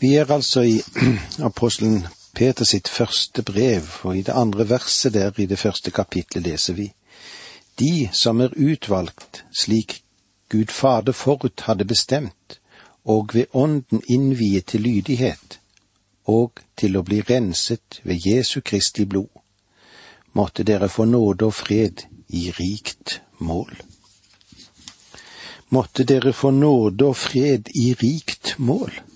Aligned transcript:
Vi 0.00 0.14
er 0.16 0.30
altså 0.32 0.62
i 0.62 0.80
apostelen 1.48 2.06
Peter 2.32 2.64
sitt 2.64 2.88
første 2.88 3.42
brev, 3.42 3.84
og 4.02 4.16
i 4.16 4.22
det 4.24 4.32
andre 4.32 4.64
verset 4.70 5.12
der 5.12 5.36
i 5.36 5.44
det 5.46 5.58
første 5.58 5.90
kapitlet 5.90 6.46
leser 6.46 6.74
vi 6.78 6.86
De 7.78 8.08
som 8.12 8.40
er 8.40 8.54
utvalgt 8.56 9.42
slik 9.52 9.98
Gud 10.48 10.72
Fader 10.72 11.12
forut 11.12 11.66
hadde 11.66 11.84
bestemt, 11.84 12.60
og 13.04 13.34
ved 13.34 13.52
Ånden 13.52 14.00
innviet 14.08 14.66
til 14.72 14.80
lydighet, 14.80 15.60
og 16.24 16.64
til 16.76 16.96
å 16.96 17.04
bli 17.04 17.20
renset 17.20 18.00
ved 18.02 18.24
Jesu 18.26 18.60
Kristi 18.60 19.04
blod, 19.04 19.28
måtte 20.32 20.64
dere 20.64 20.88
få 20.88 21.04
nåde 21.04 21.44
og 21.44 21.54
fred 21.54 22.06
i 22.28 22.48
rikt 22.56 23.20
mål. 23.38 23.76
Måtte 25.70 26.04
dere 26.04 26.32
få 26.32 26.50
nåde 26.50 27.12
og 27.12 27.16
fred 27.16 27.68
i 27.74 27.92
rikt 28.00 28.56
mål. 28.58 29.09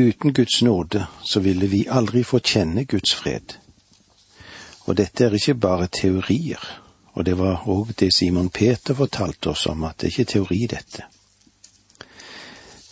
Uten 0.00 0.32
Guds 0.32 0.62
nåde 0.62 1.06
så 1.22 1.40
ville 1.40 1.66
vi 1.66 1.86
aldri 1.88 2.22
få 2.24 2.38
kjenne 2.40 2.84
Guds 2.84 3.12
fred. 3.14 3.52
Og 4.88 4.96
dette 4.96 5.26
er 5.26 5.34
ikke 5.36 5.54
bare 5.60 5.88
teorier, 5.92 6.62
og 7.12 7.26
det 7.26 7.34
var 7.36 7.66
òg 7.68 7.92
det 8.00 8.08
Simon 8.16 8.48
Peter 8.48 8.96
fortalte 8.96 9.52
oss 9.52 9.66
om, 9.68 9.84
at 9.84 9.98
det 10.00 10.08
er 10.08 10.14
ikke 10.14 10.32
teori, 10.32 10.60
dette. 10.72 11.04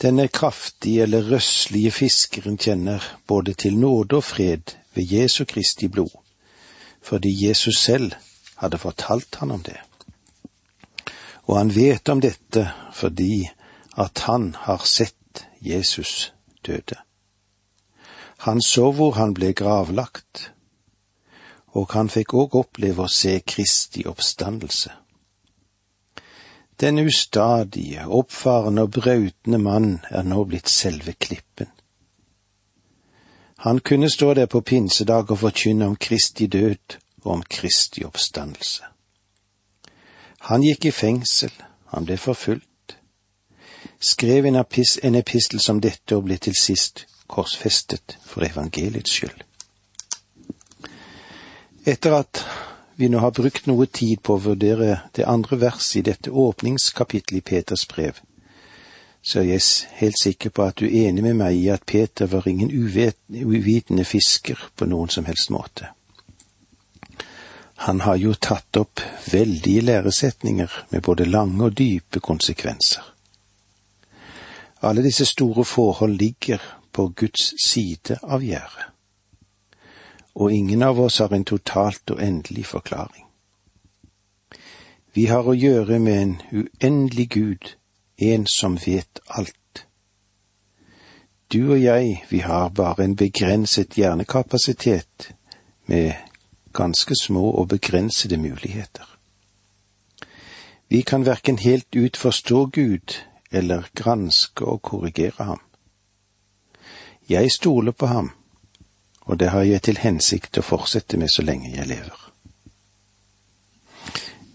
Denne 0.02 0.28
kraftige 0.28 1.06
eller 1.08 1.32
røslige 1.32 1.90
fiskeren 1.96 2.60
kjenner 2.60 3.04
både 3.26 3.54
til 3.54 3.80
nåde 3.80 4.20
og 4.20 4.24
fred 4.24 4.76
ved 4.94 5.12
Jesu 5.12 5.44
Kristi 5.48 5.88
blod, 5.88 6.12
fordi 7.02 7.32
Jesus 7.48 7.80
selv 7.80 8.12
hadde 8.60 8.78
fortalt 8.78 9.40
han 9.40 9.50
om 9.50 9.62
det. 9.62 9.80
Og 11.48 11.56
han 11.56 11.72
vet 11.74 12.08
om 12.08 12.20
dette 12.20 12.68
fordi 12.92 13.48
at 13.96 14.28
han 14.28 14.52
har 14.68 14.84
sett 14.84 15.46
Jesus 15.64 16.34
døde. 16.68 17.00
Han 18.46 18.62
så 18.62 18.92
hvor 18.94 19.16
han 19.18 19.34
ble 19.34 19.52
gravlagt, 19.56 20.52
og 21.74 21.92
han 21.92 22.08
fikk 22.12 22.34
òg 22.38 22.54
oppleve 22.60 23.04
å 23.04 23.12
se 23.12 23.40
Kristi 23.40 24.04
oppstandelse. 24.06 24.92
Den 26.78 27.00
ustadige, 27.02 28.06
oppfarende 28.06 28.84
og 28.86 28.92
brautende 29.00 29.58
mann 29.58 29.98
er 30.10 30.22
nå 30.22 30.44
blitt 30.46 30.70
selve 30.70 31.16
klippen. 31.18 31.72
Han 33.66 33.80
kunne 33.80 34.10
stå 34.10 34.34
der 34.38 34.46
på 34.46 34.60
pinsedag 34.60 35.32
og 35.34 35.38
forkynne 35.38 35.88
om 35.90 35.96
Kristi 35.96 36.46
død 36.46 36.98
og 37.24 37.32
om 37.32 37.42
Kristi 37.42 38.04
oppstandelse. 38.06 38.84
Han 40.46 40.62
gikk 40.62 40.86
i 40.86 40.94
fengsel, 40.94 41.50
han 41.90 42.06
ble 42.06 42.16
forfulgt 42.16 42.67
skrev 43.98 44.46
en, 44.46 44.56
en 45.02 45.14
epistel 45.14 45.60
som 45.60 45.80
dette 45.80 46.16
og 46.16 46.24
ble 46.28 46.38
til 46.38 46.56
sist 46.56 47.06
korsfestet 47.28 48.16
for 48.24 48.46
evangeliets 48.46 49.12
skyld. 49.12 49.44
Etter 51.88 52.14
at 52.18 52.44
vi 52.98 53.08
nå 53.08 53.20
har 53.22 53.30
brukt 53.30 53.68
noe 53.70 53.86
tid 53.86 54.22
på 54.26 54.34
å 54.34 54.42
vurdere 54.42 55.02
det 55.14 55.26
andre 55.28 55.60
verset 55.60 56.00
i 56.00 56.06
dette 56.10 56.30
åpningskapittelet 56.30 57.38
i 57.38 57.46
Peters 57.50 57.86
brev, 57.88 58.18
så 59.22 59.40
er 59.40 59.52
jeg 59.52 59.62
helt 60.00 60.18
sikker 60.18 60.50
på 60.54 60.64
at 60.64 60.80
du 60.80 60.86
er 60.86 61.08
enig 61.08 61.22
med 61.26 61.38
meg 61.38 61.58
i 61.58 61.68
at 61.70 61.86
Peter 61.86 62.26
var 62.30 62.48
ingen 62.48 62.70
uvitende 62.72 64.04
fisker 64.06 64.60
på 64.76 64.88
noen 64.90 65.12
som 65.12 65.28
helst 65.28 65.52
måte. 65.54 65.92
Han 67.86 68.02
har 68.02 68.16
jo 68.18 68.34
tatt 68.34 68.76
opp 68.80 69.02
veldige 69.30 69.84
læresetninger 69.86 70.80
med 70.90 71.02
både 71.06 71.28
lange 71.28 71.68
og 71.68 71.76
dype 71.78 72.20
konsekvenser. 72.20 73.04
Alle 74.82 75.02
disse 75.02 75.24
store 75.24 75.64
forhold 75.64 76.18
ligger 76.18 76.58
på 76.92 77.08
Guds 77.08 77.64
side 77.64 78.18
av 78.22 78.42
gjerdet, 78.42 78.86
og 80.34 80.52
ingen 80.52 80.82
av 80.82 81.00
oss 81.00 81.18
har 81.18 81.34
en 81.34 81.44
totalt 81.44 82.10
og 82.10 82.22
endelig 82.22 82.66
forklaring. 82.66 83.24
Vi 85.14 85.26
har 85.26 85.48
å 85.48 85.56
gjøre 85.56 85.98
med 85.98 86.22
en 86.22 86.34
uendelig 86.52 87.28
Gud, 87.34 87.74
en 88.18 88.46
som 88.46 88.78
vet 88.86 89.20
alt. 89.26 89.86
Du 91.52 91.72
og 91.72 91.82
jeg, 91.82 92.24
vi 92.30 92.38
har 92.38 92.68
bare 92.68 93.04
en 93.04 93.16
begrenset 93.16 93.98
hjernekapasitet 93.98 95.32
med 95.86 96.12
ganske 96.72 97.14
små 97.16 97.50
og 97.50 97.68
begrensede 97.68 98.36
muligheter. 98.36 99.06
Vi 100.88 101.00
kan 101.02 101.26
verken 101.26 101.58
helt 101.58 101.96
ut 101.96 102.16
forstå 102.16 102.66
Gud 102.66 103.16
eller 103.50 103.88
granske 103.94 104.64
og 104.64 104.82
korrigere 104.82 105.44
ham. 105.44 105.60
Jeg 107.28 107.50
stoler 107.52 107.92
på 107.92 108.06
ham, 108.06 108.30
og 109.20 109.38
det 109.38 109.50
har 109.50 109.62
jeg 109.62 109.82
til 109.82 110.00
hensikt 110.00 110.58
å 110.58 110.64
fortsette 110.64 111.20
med 111.20 111.28
så 111.32 111.44
lenge 111.44 111.74
jeg 111.74 111.88
lever. 111.88 112.24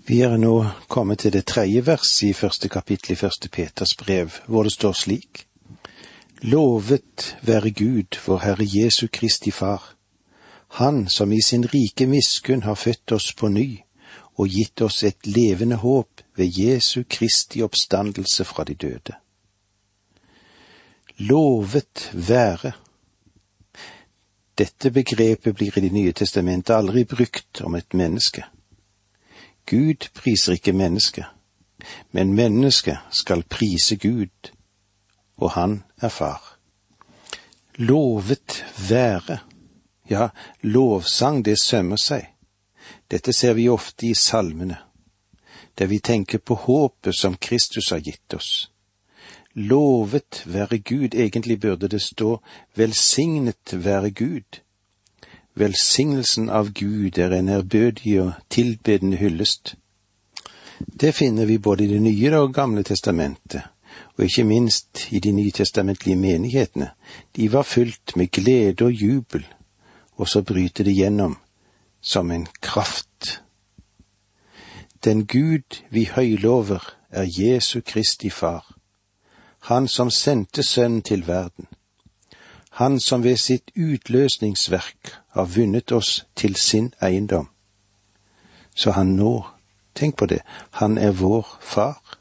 Vi 0.06 0.20
er 0.22 0.36
nå 0.38 0.56
kommet 0.92 1.24
til 1.24 1.31
det 1.31 1.46
tredje 1.48 1.86
verset 1.86 2.28
i 2.28 2.34
første 2.36 2.70
kapittel 2.70 3.14
i 3.14 3.20
første 3.20 3.50
Peters 3.50 3.96
brev, 3.96 4.34
hvor 4.48 4.68
det 4.68 4.74
står 4.74 4.94
slik. 5.00 5.46
Lovet 6.42 7.38
være 7.42 7.72
Gud, 7.72 8.20
vår 8.25 8.42
Herre 8.44 8.66
Jesu 8.68 9.08
Kristi 9.08 9.52
Far, 9.52 9.94
Han 10.68 11.08
som 11.10 11.31
i 11.31 11.42
sin 11.42 11.66
rike 11.70 12.08
miskunn 12.08 12.64
har 12.64 12.75
født 12.75 13.12
oss 13.12 13.34
på 13.38 13.48
ny 13.48 13.84
og 14.42 14.50
gitt 14.50 14.81
oss 14.81 15.04
et 15.04 15.28
levende 15.28 15.75
håp 15.75 16.22
ved 16.35 16.59
Jesu 16.59 17.03
Kristi 17.09 17.61
oppstandelse 17.61 18.45
fra 18.45 18.63
de 18.63 18.73
døde. 18.75 19.13
Lovet 21.17 22.11
være. 22.13 22.71
Dette 24.57 24.91
begrepet 24.91 25.55
blir 25.55 25.77
i 25.77 25.81
Det 25.81 25.91
nye 25.91 26.11
testamentet 26.11 26.73
aldri 26.75 27.03
brukt 27.03 27.61
om 27.61 27.75
et 27.75 27.94
menneske. 27.94 28.44
Gud 29.66 30.09
priser 30.13 30.53
ikke 30.53 30.73
mennesket, 30.73 31.25
men 32.11 32.33
mennesket 32.33 32.97
skal 33.11 33.44
prise 33.44 33.95
Gud, 33.95 34.51
og 35.38 35.51
han 35.51 35.83
er 36.01 36.09
far. 36.09 36.57
Lovet 37.77 38.65
være. 38.89 39.38
Ja, 40.09 40.27
lovsang, 40.61 41.45
det 41.45 41.61
sømmer 41.61 41.97
seg. 41.97 42.27
Dette 43.11 43.33
ser 43.33 43.53
vi 43.53 43.69
ofte 43.69 44.07
i 44.07 44.13
salmene 44.13 44.77
der 45.75 45.85
vi 45.85 46.00
tenker 46.00 46.38
på 46.38 46.56
håpet 46.56 47.16
som 47.16 47.35
Kristus 47.35 47.89
har 47.89 48.00
gitt 48.00 48.34
oss. 48.34 48.69
Lovet 49.53 50.44
være 50.45 50.78
Gud, 50.78 51.13
egentlig 51.16 51.59
burde 51.59 51.88
det 51.88 52.01
stå 52.01 52.39
velsignet 52.75 53.73
være 53.73 54.12
Gud. 54.12 54.59
Velsignelsen 55.56 56.50
av 56.50 56.72
Gud 56.73 57.17
er 57.17 57.33
en 57.38 57.50
ærbødig 57.50 58.22
og 58.22 58.31
tilbedende 58.50 59.17
hyllest. 59.17 59.75
Det 60.79 61.16
finner 61.16 61.45
vi 61.45 61.57
både 61.57 61.83
i 61.83 61.88
Det 61.88 62.01
nye 62.01 62.38
og 62.38 62.53
Gamle 62.53 62.83
testamentet, 62.83 63.62
og 64.17 64.23
ikke 64.23 64.44
minst 64.44 65.07
i 65.12 65.19
de 65.19 65.31
nytestamentlige 65.31 66.16
menighetene. 66.16 66.89
De 67.35 67.51
var 67.51 67.63
fylt 67.63 68.16
med 68.16 68.31
glede 68.31 68.85
og 68.85 68.91
jubel, 68.91 69.45
og 70.16 70.28
så 70.28 70.41
bryter 70.41 70.83
det 70.83 70.95
gjennom 70.95 71.38
som 72.01 72.31
en 72.31 72.47
kraft 72.62 73.43
den 75.03 75.28
Gud 75.28 75.84
vi 75.90 76.06
høylover, 76.16 76.96
er 77.09 77.25
Jesu 77.40 77.81
Kristi 77.81 78.30
Far, 78.30 78.75
Han 79.59 79.88
som 79.88 80.09
sendte 80.09 80.64
Sønnen 80.64 81.02
til 81.02 81.28
verden, 81.28 81.68
Han 82.69 83.00
som 83.00 83.24
ved 83.24 83.38
sitt 83.38 83.72
utløsningsverk 83.75 85.16
har 85.30 85.46
vunnet 85.46 85.92
oss 85.92 86.25
til 86.36 86.56
sin 86.56 86.94
eiendom. 87.02 87.50
Så 88.75 88.92
han 88.92 89.08
nå, 89.08 89.46
tenk 89.96 90.18
på 90.18 90.25
det, 90.25 90.42
han 90.72 90.97
er 90.97 91.12
vår 91.12 91.58
Far. 91.62 92.18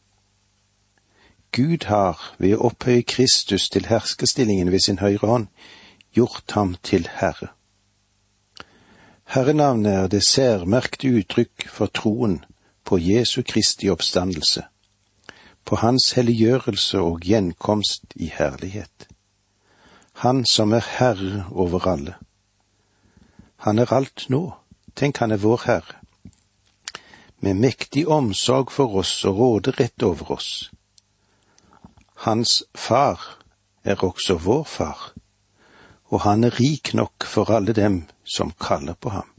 Gud 1.52 1.84
har, 1.84 2.34
ved 2.38 2.56
å 2.56 2.68
opphøye 2.68 3.02
Kristus 3.02 3.68
til 3.68 3.86
herskestillingen 3.86 4.72
ved 4.72 4.80
sin 4.80 4.98
høyre 4.98 5.26
hånd, 5.26 5.46
gjort 6.12 6.52
ham 6.52 6.76
til 6.82 7.08
Herre. 7.08 7.48
Herrenavnet 9.24 9.92
er 9.92 10.06
det 10.08 10.26
særmerkte 10.28 11.08
uttrykk 11.08 11.68
for 11.68 11.86
troen 11.86 12.42
på 12.84 12.98
Jesu 12.98 13.42
Kristi 13.42 13.90
oppstandelse, 13.90 14.64
på 15.64 15.76
Hans 15.76 16.12
helliggjørelse 16.16 17.00
og 17.00 17.20
gjenkomst 17.26 18.14
i 18.14 18.32
herlighet. 18.34 19.08
Han 20.12 20.44
som 20.46 20.72
er 20.72 20.84
Herre 20.98 21.46
over 21.50 21.86
alle. 21.88 22.14
Han 23.56 23.78
er 23.78 23.92
alt 23.92 24.26
nå, 24.28 24.52
tenk 24.94 25.22
han 25.22 25.32
er 25.32 25.40
vår 25.42 25.66
Herre. 25.66 25.98
Med 27.42 27.58
mektig 27.58 28.06
omsorg 28.08 28.70
for 28.70 29.00
oss 29.00 29.14
og 29.24 29.38
råderett 29.38 30.02
over 30.02 30.36
oss. 30.36 30.70
Hans 32.26 32.62
far 32.74 33.18
er 33.84 34.04
også 34.04 34.36
vår 34.38 34.64
far, 34.64 35.12
og 36.06 36.20
han 36.22 36.44
er 36.44 36.54
rik 36.60 36.94
nok 36.94 37.26
for 37.26 37.50
alle 37.50 37.74
dem 37.74 38.04
som 38.24 38.52
kaller 38.60 38.94
på 38.94 39.10
ham. 39.10 39.31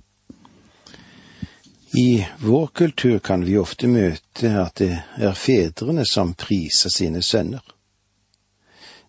I 1.95 2.25
vår 2.39 2.67
kultur 2.67 3.19
kan 3.19 3.45
vi 3.45 3.57
ofte 3.57 3.87
møte 3.87 4.49
at 4.57 4.79
det 4.81 4.95
er 5.21 5.35
fedrene 5.37 6.05
som 6.09 6.31
priser 6.33 6.89
sine 6.89 7.21
sønner. 7.21 7.61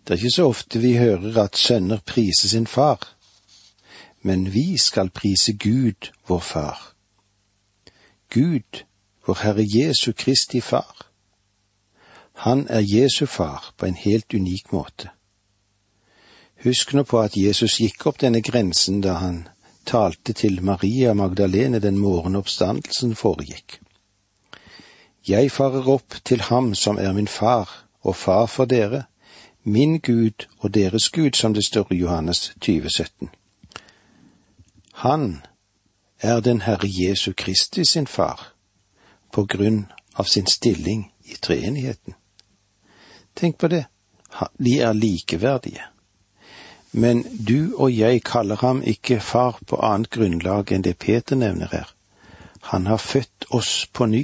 Det 0.05 0.13
er 0.13 0.19
ikke 0.21 0.35
så 0.35 0.45
ofte 0.51 0.79
vi 0.83 0.91
hører 0.97 1.39
at 1.41 1.57
sønner 1.57 2.03
priser 2.05 2.51
sin 2.51 2.67
far, 2.67 3.01
men 4.21 4.53
vi 4.53 4.77
skal 4.77 5.09
prise 5.09 5.53
Gud, 5.53 6.11
vår 6.27 6.39
far. 6.39 6.93
Gud, 8.29 8.85
vår 9.25 9.41
Herre 9.41 9.65
Jesu 9.65 10.11
Kristi 10.13 10.61
far. 10.61 11.09
Han 12.45 12.67
er 12.69 12.85
Jesu 12.85 13.25
far 13.25 13.73
på 13.77 13.85
en 13.85 13.95
helt 13.95 14.33
unik 14.33 14.71
måte. 14.71 15.09
Husk 16.63 16.93
nå 16.93 17.03
på 17.03 17.17
at 17.21 17.37
Jesus 17.37 17.79
gikk 17.81 18.05
opp 18.05 18.21
denne 18.21 18.45
grensen 18.45 19.01
da 19.01 19.17
han 19.25 19.47
talte 19.85 20.33
til 20.33 20.61
Maria 20.63 21.13
Magdalene 21.13 21.79
den 21.79 21.97
morgen 21.97 22.35
oppstandelsen 22.35 23.15
foregikk. 23.15 23.79
Jeg 25.27 25.51
farer 25.51 25.87
opp 25.89 26.19
til 26.25 26.41
ham 26.49 26.73
som 26.75 26.97
er 26.97 27.13
min 27.13 27.27
far 27.27 27.69
og 28.01 28.15
far 28.15 28.45
for 28.45 28.65
dere, 28.65 29.05
min 29.63 29.99
Gud 29.99 30.45
og 30.59 30.73
deres 30.73 31.09
Gud, 31.09 31.33
som 31.33 31.53
det 31.53 31.65
står 31.65 31.93
i 31.93 31.95
Johannes 31.95 32.53
20, 32.61 32.89
17. 32.89 33.29
Han 34.93 35.41
er 36.21 36.39
den 36.39 36.61
Herre 36.61 36.87
Jesu 36.87 37.33
Kristi 37.37 37.85
sin 37.85 38.07
far, 38.07 38.53
på 39.33 39.45
grunn 39.45 39.85
av 40.15 40.23
sin 40.23 40.47
stilling 40.47 41.11
i 41.23 41.35
treenigheten. 41.41 42.13
Tenk 43.35 43.57
på 43.57 43.67
det, 43.67 43.85
de 44.57 44.79
er 44.79 44.93
likeverdige. 44.93 45.94
Men 46.97 47.25
du 47.47 47.75
og 47.75 47.91
jeg 47.91 48.21
kaller 48.23 48.55
ham 48.55 48.77
ikke 48.87 49.19
far 49.19 49.57
på 49.67 49.75
annet 49.83 50.13
grunnlag 50.15 50.69
enn 50.71 50.83
det 50.85 50.93
Peter 51.03 51.35
nevner 51.35 51.67
her. 51.67 51.89
Han 52.71 52.85
har 52.87 53.01
født 53.03 53.47
oss 53.51 53.71
på 53.91 54.05
ny. 54.07 54.21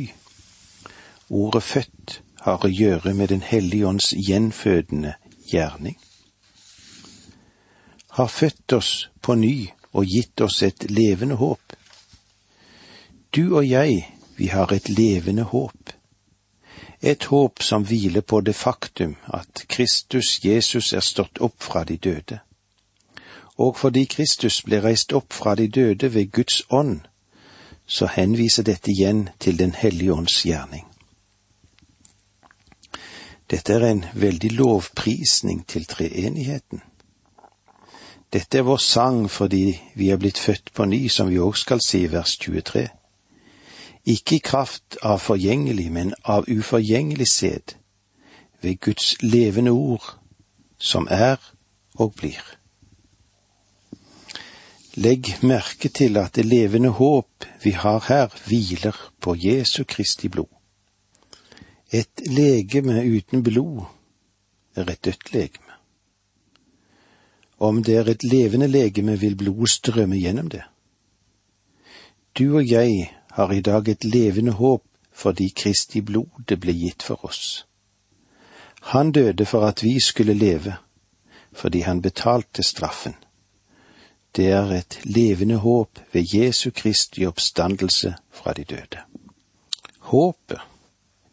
Ordet 1.27 1.63
født 1.67 2.21
har 2.45 2.63
å 2.63 2.69
gjøre 2.71 3.11
med 3.13 3.27
Den 3.27 3.43
hellige 3.43 3.87
ånds 3.87 4.13
gjenfødende 4.15 5.13
gjerning. 5.51 5.97
Har 8.15 8.31
født 8.31 8.73
oss 8.73 9.09
på 9.21 9.35
ny 9.35 9.67
og 9.91 10.07
gitt 10.07 10.41
oss 10.41 10.61
et 10.63 10.85
levende 10.91 11.35
håp. 11.35 11.75
Du 13.35 13.55
og 13.57 13.67
jeg, 13.67 14.07
vi 14.37 14.47
har 14.47 14.71
et 14.71 14.87
levende 14.89 15.43
håp. 15.43 15.91
Et 17.01 17.23
håp 17.23 17.63
som 17.63 17.83
hviler 17.83 18.21
på 18.21 18.39
det 18.41 18.55
faktum 18.55 19.17
at 19.27 19.65
Kristus 19.67 20.39
Jesus 20.45 20.93
er 20.93 21.03
stått 21.03 21.43
opp 21.43 21.59
fra 21.59 21.83
de 21.83 21.97
døde. 21.97 22.39
Og 23.57 23.77
fordi 23.77 24.05
Kristus 24.05 24.61
ble 24.61 24.81
reist 24.83 25.13
opp 25.13 25.33
fra 25.33 25.55
de 25.55 25.67
døde 25.67 26.13
ved 26.13 26.31
Guds 26.31 26.63
ånd, 26.69 26.99
så 27.85 28.07
henviser 28.07 28.63
dette 28.63 28.91
igjen 28.91 29.29
til 29.39 29.59
Den 29.59 29.71
hellige 29.71 30.13
ånds 30.13 30.43
gjerning. 30.43 30.85
Dette 33.51 33.73
er 33.73 33.85
en 33.85 34.05
veldig 34.15 34.51
lovprisning 34.51 35.67
til 35.67 35.85
treenigheten. 35.85 36.81
Dette 38.33 38.57
er 38.57 38.63
vår 38.63 38.77
sang 38.77 39.25
fordi 39.31 39.81
vi 39.95 40.09
er 40.09 40.17
blitt 40.17 40.39
født 40.39 40.71
på 40.73 40.85
ny, 40.85 41.07
som 41.07 41.29
vi 41.29 41.39
òg 41.39 41.57
skal 41.59 41.83
si 41.83 42.05
i 42.05 42.11
vers 42.11 42.37
23. 42.37 42.87
Ikke 44.05 44.35
i 44.35 44.39
kraft 44.39 44.95
av 45.03 45.19
forgjengelig, 45.19 45.91
men 45.91 46.13
av 46.23 46.47
uforgjengelig 46.47 47.27
sæd, 47.27 47.75
ved 48.61 48.79
Guds 48.79 49.15
levende 49.21 49.71
ord, 49.71 50.15
som 50.79 51.07
er 51.11 51.37
og 51.99 52.15
blir. 52.15 52.60
Legg 54.95 55.37
merke 55.41 55.87
til 55.89 56.17
at 56.19 56.35
det 56.35 56.43
levende 56.45 56.89
håp 56.89 57.45
vi 57.63 57.71
har 57.71 58.03
her, 58.07 58.27
hviler 58.47 58.97
på 59.21 59.35
Jesu 59.39 59.83
Kristi 59.87 60.27
blod. 60.27 60.51
Et 61.91 62.23
legeme 62.27 62.99
uten 62.99 63.43
blod 63.43 63.85
er 64.75 64.91
et 64.91 65.05
dødt 65.05 65.33
legeme. 65.33 65.71
Om 67.59 67.83
det 67.83 67.95
er 67.97 68.11
et 68.11 68.23
levende 68.23 68.67
legeme, 68.67 69.19
vil 69.19 69.35
blodet 69.35 69.69
strømme 69.69 70.19
gjennom 70.19 70.49
det. 70.49 70.63
Du 72.39 72.57
og 72.57 72.71
jeg 72.71 73.11
har 73.31 73.51
i 73.51 73.61
dag 73.61 73.87
et 73.87 74.03
levende 74.03 74.51
håp 74.51 74.83
fordi 75.11 75.53
Kristi 75.55 76.01
blod 76.01 76.43
det 76.49 76.59
ble 76.59 76.73
gitt 76.73 77.03
for 77.03 77.25
oss. 77.25 77.65
Han 78.81 79.11
døde 79.11 79.45
for 79.45 79.63
at 79.67 79.83
vi 79.83 79.99
skulle 79.99 80.33
leve, 80.33 80.75
fordi 81.53 81.79
han 81.79 82.01
betalte 82.01 82.63
straffen. 82.63 83.15
Det 84.35 84.47
er 84.47 84.69
et 84.71 84.99
levende 85.03 85.57
håp 85.59 85.99
ved 86.13 86.35
Jesu 86.35 86.69
Kristi 86.71 87.25
oppstandelse 87.25 88.13
fra 88.31 88.53
de 88.53 88.63
døde. 88.63 89.01
Håpet, 89.99 90.59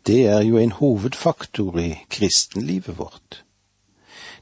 det 0.06 0.26
er 0.26 0.40
jo 0.42 0.58
en 0.58 0.72
hovedfaktor 0.72 1.78
i 1.78 1.94
kristenlivet 2.10 2.98
vårt. 2.98 3.44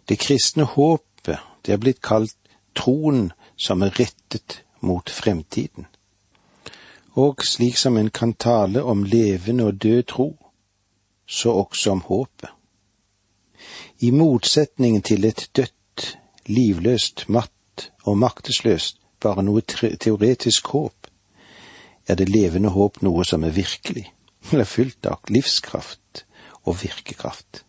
Det 0.08 0.18
kristne 0.18 0.64
håpet, 0.64 1.38
det 1.66 1.72
er 1.72 1.82
blitt 1.82 2.00
kalt 2.00 2.36
troen 2.74 3.32
som 3.56 3.82
er 3.82 3.92
rettet 4.00 4.62
mot 4.80 5.10
fremtiden. 5.10 5.86
Og 7.12 7.44
slik 7.44 7.76
som 7.76 7.96
en 7.96 8.10
kan 8.10 8.34
tale 8.34 8.82
om 8.82 9.04
levende 9.04 9.64
og 9.64 9.82
død 9.82 10.02
tro, 10.02 10.28
så 11.26 11.50
også 11.50 11.90
om 11.90 12.00
håpet. 12.00 12.50
I 14.00 14.10
motsetningen 14.10 15.02
til 15.02 15.24
et 15.24 15.48
dødt, 15.56 16.18
livløst, 16.46 17.28
matt 17.28 17.52
og 18.06 18.18
maktesløst, 18.18 19.00
bare 19.20 19.42
noe 19.42 19.62
teoretisk 19.66 20.72
håp, 20.74 21.10
er 22.06 22.14
det 22.14 22.28
levende 22.30 22.70
håp 22.70 23.02
noe 23.02 23.24
som 23.26 23.44
er 23.44 23.54
virkelig, 23.56 24.06
eller 24.52 24.68
fylt 24.68 25.06
av 25.10 25.32
livskraft 25.32 26.26
og 26.64 26.78
virkekraft 26.82 27.66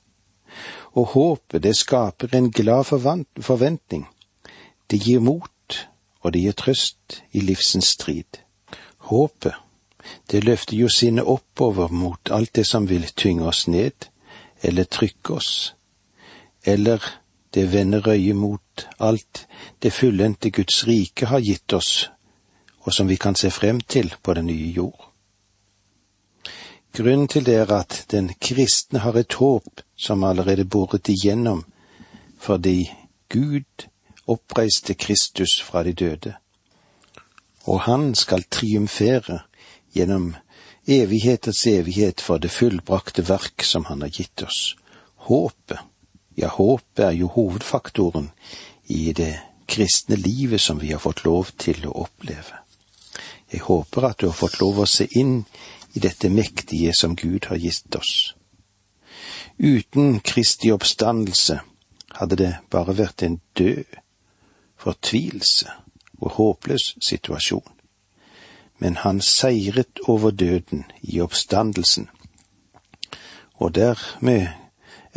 og 0.98 1.06
håpet, 1.14 1.64
det 1.64 1.76
skaper 1.78 2.36
en 2.36 2.52
glad 2.52 2.84
forventning. 3.42 4.08
Det 4.90 5.00
gir 5.06 5.20
mot, 5.20 5.88
og 6.22 6.34
det 6.34 6.42
gir 6.42 6.58
trøst 6.58 7.22
i 7.32 7.44
livsens 7.46 7.94
strid. 7.98 8.42
Håpet, 9.10 9.54
det 10.32 10.44
løfter 10.44 10.78
jo 10.78 10.90
sinnet 10.90 11.28
oppover 11.28 11.92
mot 11.92 12.32
alt 12.32 12.56
det 12.56 12.66
som 12.68 12.88
vil 12.90 13.06
tynge 13.16 13.46
oss 13.48 13.68
ned, 13.68 14.10
eller 14.64 14.84
trykke 14.84 15.34
oss, 15.34 15.76
eller 16.66 17.04
det 17.54 17.72
vender 17.74 18.08
øyet 18.10 18.36
mot 18.36 18.62
alt 18.98 19.48
det 19.80 19.94
fullendte 19.94 20.50
Guds 20.50 20.84
rike 20.88 21.26
har 21.26 21.40
gitt 21.40 21.74
oss, 21.74 22.10
og 22.86 22.94
som 22.94 23.08
vi 23.08 23.16
kan 23.16 23.36
se 23.36 23.52
frem 23.52 23.82
til 23.82 24.14
på 24.22 24.34
den 24.34 24.48
nye 24.48 24.72
jord. 24.72 25.12
Grunnen 26.98 27.28
til 27.28 27.46
det 27.46 27.56
er 27.56 27.72
at 27.76 28.06
den 28.12 28.32
kristne 28.42 29.00
har 29.00 29.18
et 29.20 29.34
håp 29.38 29.82
som 29.96 30.24
allerede 30.24 30.66
boret 30.66 31.10
igjennom, 31.10 31.66
fordi 32.40 32.90
Gud 33.30 33.88
oppreiste 34.28 34.94
Kristus 34.94 35.62
fra 35.62 35.84
de 35.84 35.94
døde, 35.94 36.34
og 37.66 37.82
han 37.82 38.16
skal 38.16 38.44
triumfere 38.44 39.40
gjennom 39.94 40.36
evigheters 40.88 41.68
evighet 41.68 42.22
for 42.22 42.38
det 42.38 42.52
fullbrakte 42.52 43.28
verk 43.30 43.64
som 43.64 43.86
han 43.86 44.02
har 44.02 44.10
gitt 44.10 44.44
oss. 44.44 44.76
Håpet, 45.28 45.80
ja, 46.38 46.48
håpet 46.54 47.04
er 47.06 47.16
jo 47.18 47.28
hovedfaktoren 47.34 48.30
i 48.94 49.14
det 49.14 49.34
kristne 49.68 50.16
livet 50.16 50.62
som 50.62 50.80
vi 50.82 50.92
har 50.94 51.02
fått 51.02 51.24
lov 51.26 51.52
til 51.58 51.88
å 51.90 51.96
oppleve. 52.06 52.62
Jeg 53.52 53.64
håper 53.66 54.06
at 54.06 54.20
du 54.20 54.28
har 54.28 54.38
fått 54.38 54.60
lov 54.62 54.84
å 54.84 54.90
se 54.90 55.08
inn 55.20 55.40
i 55.96 56.04
dette 56.04 56.30
mektige 56.30 56.94
som 56.94 57.16
Gud 57.16 57.50
har 57.50 57.58
gitt 57.58 57.96
oss. 57.96 58.36
Uten 59.58 60.20
Kristi 60.20 60.70
oppstandelse 60.72 61.60
hadde 62.20 62.38
det 62.38 62.52
bare 62.70 62.94
vært 62.94 63.24
en 63.26 63.40
død, 63.58 63.98
fortvilelse 64.78 65.74
og 66.22 66.38
håpløs 66.38 66.94
situasjon. 67.02 67.66
Men 68.78 69.02
han 69.02 69.24
seiret 69.26 70.04
over 70.06 70.32
døden 70.32 70.86
i 71.02 71.18
oppstandelsen, 71.22 72.12
og 73.58 73.74
dermed 73.74 74.67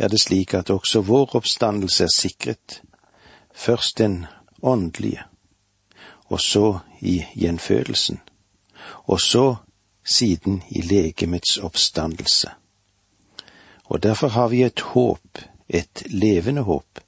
er 0.01 0.07
det 0.07 0.21
slik 0.21 0.53
at 0.57 0.69
også 0.73 1.01
vår 1.05 1.35
oppstandelse 1.37 2.03
er 2.03 2.13
sikret, 2.15 2.81
først 3.53 3.97
den 3.97 4.25
åndelige, 4.61 5.21
og 6.25 6.39
så 6.41 6.79
i 7.01 7.21
gjenfødelsen, 7.35 8.19
og 9.05 9.21
så 9.21 9.55
siden 10.03 10.63
i 10.69 10.81
legemets 10.81 11.57
oppstandelse. 11.57 12.49
Og 13.83 14.03
derfor 14.03 14.27
har 14.27 14.47
vi 14.47 14.63
et 14.63 14.79
håp, 14.79 15.37
et 15.69 16.03
levende 16.05 16.61
håp. 16.61 16.99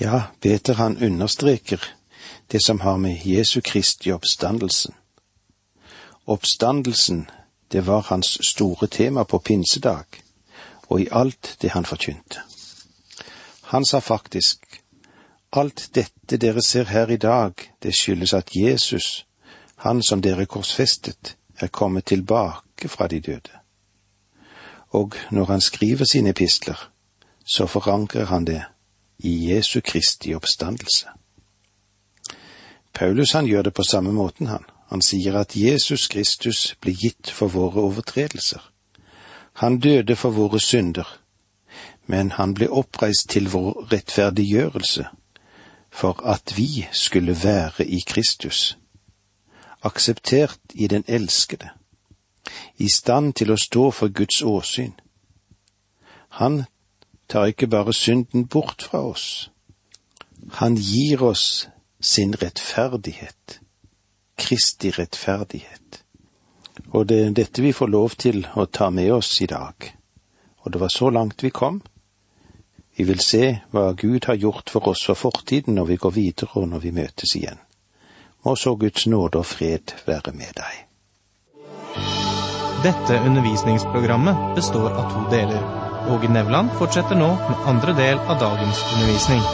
Ja, 0.00 0.22
Peter 0.40 0.74
han 0.74 0.98
understreker 1.04 1.84
det 2.52 2.64
som 2.64 2.80
har 2.80 2.96
med 2.96 3.20
Jesu 3.24 3.60
Kristi 3.60 4.12
oppstandelsen. 4.12 4.94
Oppstandelsen, 6.26 7.30
det 7.72 7.86
var 7.86 8.00
hans 8.00 8.38
store 8.48 8.86
tema 8.86 9.24
på 9.24 9.38
pinsedag, 9.38 10.21
og 10.92 11.00
i 11.00 11.08
alt 11.10 11.56
det 11.62 11.70
han 11.72 11.84
forkynte. 11.88 12.42
Han 13.72 13.84
sa 13.84 13.98
faktisk, 13.98 14.82
alt 15.52 15.90
dette 15.94 16.36
dere 16.36 16.62
ser 16.62 16.84
her 16.84 17.08
i 17.08 17.16
dag, 17.16 17.52
det 17.82 17.94
skyldes 17.96 18.34
at 18.36 18.50
Jesus, 18.56 19.26
han 19.76 20.02
som 20.02 20.20
dere 20.22 20.46
korsfestet, 20.46 21.36
er 21.60 21.72
kommet 21.72 22.04
tilbake 22.04 22.88
fra 22.88 23.08
de 23.08 23.20
døde. 23.20 23.56
Og 24.90 25.16
når 25.30 25.44
han 25.44 25.60
skriver 25.60 26.04
sine 26.04 26.30
epistler, 26.30 26.90
så 27.54 27.66
forankrer 27.66 28.24
han 28.24 28.44
det 28.44 28.62
i 29.18 29.52
Jesu 29.52 29.80
Kristi 29.80 30.34
oppstandelse. 30.34 31.06
Paulus 32.94 33.32
han 33.32 33.46
gjør 33.46 33.62
det 33.62 33.74
på 33.74 33.82
samme 33.82 34.12
måten, 34.12 34.46
han. 34.46 34.64
Han 34.88 35.00
sier 35.00 35.38
at 35.40 35.56
Jesus 35.56 36.08
Kristus 36.08 36.76
ble 36.80 36.92
gitt 36.92 37.30
for 37.30 37.48
våre 37.48 37.80
overtredelser. 37.80 38.71
Han 39.52 39.78
døde 39.78 40.16
for 40.16 40.30
våre 40.30 40.60
synder, 40.60 41.18
men 42.06 42.30
han 42.30 42.54
ble 42.54 42.70
oppreist 42.70 43.28
til 43.30 43.50
vår 43.52 43.92
rettferdiggjørelse, 43.92 45.06
for 45.90 46.26
at 46.26 46.56
vi 46.56 46.88
skulle 46.92 47.36
være 47.44 47.86
i 47.86 48.00
Kristus, 48.06 48.78
akseptert 49.82 50.58
i 50.74 50.86
den 50.86 51.04
elskede, 51.06 51.68
i 52.78 52.88
stand 52.94 53.34
til 53.34 53.52
å 53.52 53.60
stå 53.60 53.90
for 53.90 54.08
Guds 54.08 54.42
åsyn. 54.42 54.94
Han 56.40 56.64
tar 57.28 57.52
ikke 57.52 57.66
bare 57.66 57.92
synden 57.92 58.46
bort 58.48 58.82
fra 58.82 59.02
oss, 59.12 59.50
han 60.52 60.74
gir 60.76 61.22
oss 61.22 61.68
sin 62.00 62.34
rettferdighet, 62.42 63.60
Kristi 64.36 64.90
rettferdighet. 64.90 66.01
Og 66.92 67.06
det 67.08 67.18
er 67.24 67.34
dette 67.36 67.64
vi 67.64 67.72
får 67.72 67.88
lov 67.88 68.16
til 68.20 68.44
å 68.54 68.66
ta 68.66 68.90
med 68.92 69.12
oss 69.14 69.40
i 69.40 69.48
dag. 69.48 69.88
Og 70.62 70.72
det 70.72 70.80
var 70.80 70.92
så 70.92 71.10
langt 71.10 71.42
vi 71.42 71.50
kom. 71.50 71.80
Vi 72.96 73.04
vil 73.08 73.20
se 73.24 73.44
hva 73.72 73.92
Gud 73.96 74.28
har 74.28 74.36
gjort 74.36 74.70
for 74.70 74.92
oss 74.92 75.06
for 75.08 75.16
fortiden 75.16 75.78
når 75.78 75.92
vi 75.94 76.00
går 76.02 76.12
videre 76.18 76.60
og 76.60 76.68
når 76.68 76.84
vi 76.84 76.96
møtes 77.00 77.36
igjen. 77.38 77.60
Må 78.44 78.56
så 78.56 78.74
Guds 78.76 79.06
nåde 79.06 79.40
og 79.40 79.48
fred 79.48 79.94
være 80.06 80.34
med 80.36 80.52
deg. 80.58 80.82
Dette 82.82 83.20
undervisningsprogrammet 83.22 84.56
består 84.56 84.90
av 84.90 85.12
to 85.14 85.24
deler. 85.30 85.62
Åge 86.10 86.28
Nevland 86.28 86.72
fortsetter 86.80 87.14
nå 87.14 87.30
med 87.38 87.68
andre 87.70 87.94
del 87.96 88.18
av 88.18 88.40
dagens 88.42 88.80
undervisning. 88.92 89.44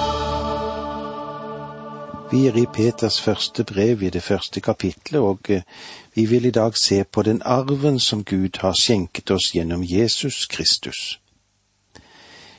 Vi 2.30 2.46
er 2.48 2.56
i 2.60 2.66
Peters 2.68 3.20
første 3.20 3.64
brev 3.64 4.02
i 4.04 4.10
det 4.12 4.20
første 4.24 4.60
kapitlet, 4.60 5.20
og 5.20 5.48
eh, 5.52 5.62
vi 6.18 6.26
vil 6.26 6.44
i 6.44 6.50
dag 6.50 6.76
se 6.76 7.04
på 7.04 7.22
den 7.22 7.42
arven 7.44 8.00
som 8.00 8.24
Gud 8.24 8.56
har 8.58 8.74
skjenket 8.74 9.30
oss 9.30 9.52
gjennom 9.54 9.84
Jesus 9.84 10.46
Kristus. 10.46 11.20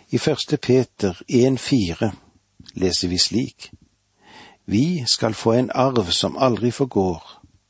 I 0.09 0.17
første 0.17 0.57
Peter 0.57 1.17
1,4 1.27 2.09
leser 2.73 3.07
vi 3.07 3.17
slik. 3.17 3.71
Vi 4.65 5.03
skal 5.05 5.33
få 5.33 5.51
en 5.51 5.71
arv 5.75 6.07
som 6.15 6.37
aldri 6.37 6.71
forgår 6.71 7.25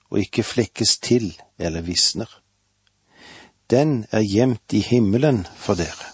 og 0.10 0.20
ikke 0.20 0.44
flekkes 0.44 0.98
til 0.98 1.34
eller 1.58 1.82
visner. 1.82 2.30
Den 3.70 4.06
er 4.12 4.22
gjemt 4.22 4.74
i 4.74 4.84
himmelen 4.86 5.48
for 5.58 5.74
dere. 5.74 6.14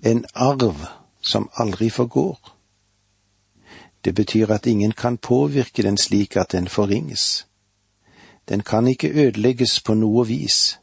En 0.00 0.24
arv 0.34 0.86
som 1.20 1.50
aldri 1.60 1.90
forgår 1.90 2.56
det 4.04 4.14
betyr 4.14 4.50
at 4.50 4.66
ingen 4.66 4.92
kan 4.92 5.18
påvirke 5.18 5.82
den 5.82 5.98
slik 5.98 6.36
at 6.36 6.52
den 6.52 6.68
forringes. 6.68 7.46
Den 8.48 8.62
kan 8.62 8.86
ikke 8.86 9.10
ødelegges 9.10 9.80
på 9.80 9.94
noe 9.94 10.26
vis. 10.26 10.78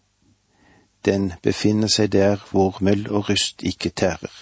Den 1.05 1.33
befinner 1.43 1.87
seg 1.87 2.11
der 2.11 2.43
hvor 2.51 2.77
møll 2.81 3.07
og 3.11 3.29
rust 3.29 3.63
ikke 3.63 3.89
tærer. 3.89 4.33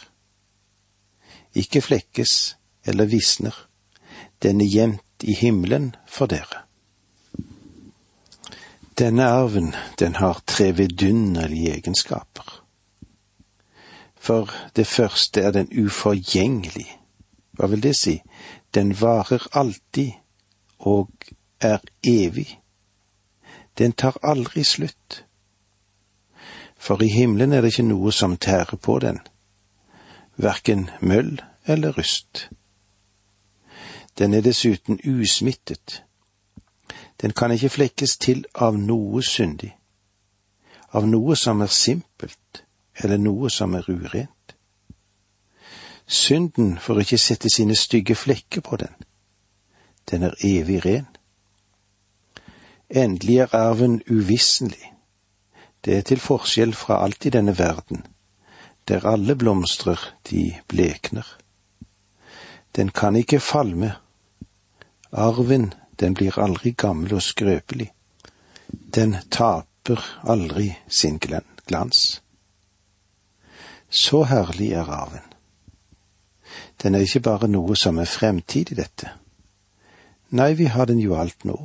Ikke 1.54 1.82
flekkes 1.82 2.58
eller 2.86 3.06
visner. 3.06 3.68
Den 4.44 4.62
er 4.62 4.66
gjemt 4.66 5.24
i 5.24 5.34
himmelen 5.34 5.96
for 6.08 6.26
dere. 6.26 6.66
Denne 8.98 9.26
arven, 9.26 9.76
den 10.00 10.16
har 10.16 10.42
tre 10.48 10.72
vidunderlige 10.72 11.74
egenskaper. 11.74 12.64
For 14.16 14.50
det 14.76 14.88
første 14.88 15.42
er 15.42 15.52
den 15.52 15.86
uforgjengelig. 15.86 16.98
Hva 17.52 17.68
vil 17.68 17.84
det 17.84 17.96
si? 17.98 18.22
Den 18.74 18.94
varer 19.02 19.48
alltid 19.58 20.12
og 20.80 21.10
er 21.60 21.80
evig. 22.04 22.61
Den 23.78 23.92
tar 23.92 24.18
aldri 24.24 24.64
slutt. 24.64 25.26
For 26.78 27.02
i 27.02 27.08
himmelen 27.08 27.54
er 27.54 27.62
det 27.62 27.74
ikke 27.74 27.88
noe 27.88 28.12
som 28.12 28.38
tærer 28.38 28.76
på 28.76 29.00
den, 29.00 29.20
verken 30.38 30.90
møll 31.02 31.38
eller 31.66 31.94
rust. 31.98 32.50
Den 34.18 34.34
er 34.34 34.42
dessuten 34.42 35.00
usmittet. 35.06 36.04
Den 37.22 37.32
kan 37.32 37.52
ikke 37.52 37.70
flekkes 37.70 38.18
til 38.18 38.46
av 38.56 38.78
noe 38.78 39.22
syndig, 39.24 39.76
av 40.92 41.08
noe 41.08 41.36
som 41.36 41.62
er 41.62 41.70
simpelt, 41.70 42.64
eller 42.98 43.18
noe 43.18 43.50
som 43.50 43.74
er 43.78 43.86
urent. 43.90 44.56
Synden 46.08 46.80
får 46.80 47.00
ikke 47.00 47.18
sette 47.18 47.50
sine 47.54 47.76
stygge 47.76 48.16
flekker 48.16 48.62
på 48.62 48.76
den. 48.76 48.92
Den 50.12 50.24
er 50.24 50.34
evig 50.44 50.86
ren. 50.86 51.08
Endelig 52.92 53.38
er 53.38 53.56
arven 53.56 54.02
uvisselig. 54.10 54.94
Det 55.86 55.98
er 55.98 56.02
til 56.02 56.20
forskjell 56.20 56.74
fra 56.76 57.00
alt 57.04 57.26
i 57.26 57.32
denne 57.32 57.54
verden, 57.58 58.04
der 58.88 59.08
alle 59.08 59.36
blomstrer, 59.36 60.00
de 60.30 60.60
blekner. 60.68 61.38
Den 62.76 62.90
kan 62.90 63.16
ikke 63.16 63.40
falme. 63.40 63.96
Arven, 65.12 65.74
den 66.00 66.14
blir 66.14 66.40
aldri 66.40 66.72
gammel 66.72 67.14
og 67.14 67.22
skrøpelig. 67.22 67.92
Den 68.96 69.16
taper 69.32 70.04
aldri 70.24 70.76
sin 70.88 71.20
glans. 71.68 72.22
Så 73.90 74.24
herlig 74.24 74.72
er 74.72 74.90
arven. 74.90 75.28
Den 76.84 76.96
er 76.96 77.00
ikke 77.00 77.20
bare 77.20 77.48
noe 77.48 77.76
som 77.76 77.98
er 77.98 78.06
fremtid 78.06 78.72
i 78.72 78.76
dette. 78.76 79.12
Nei, 80.30 80.54
vi 80.54 80.66
har 80.66 80.86
den 80.86 81.00
jo 81.00 81.16
alt 81.16 81.46
nå. 81.46 81.58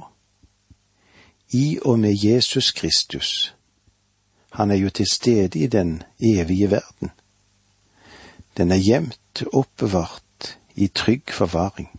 I 1.52 1.78
og 1.82 1.98
med 1.98 2.24
Jesus 2.24 2.72
Kristus. 2.72 3.54
Han 4.52 4.70
er 4.70 4.74
jo 4.74 4.90
til 4.90 5.06
stede 5.06 5.58
i 5.58 5.66
den 5.66 6.02
evige 6.20 6.70
verden. 6.70 7.10
Den 8.56 8.72
er 8.72 8.78
gjemt, 8.78 9.42
oppbevart, 9.52 10.58
i 10.74 10.86
trygg 10.86 11.22
forvaring. 11.30 11.90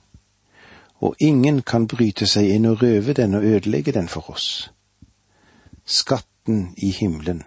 Og 1.00 1.16
ingen 1.20 1.62
kan 1.62 1.88
bryte 1.88 2.25
seg 2.25 2.50
inn 2.50 2.66
og 2.66 2.82
røve 2.82 3.13
den 3.13 3.36
og 3.38 3.46
ødelegge 3.46 3.92
den 3.92 4.08
for 4.08 4.30
oss. 4.32 4.72
Skatten 5.86 6.74
i 6.77 6.92
himmelen, 6.92 7.44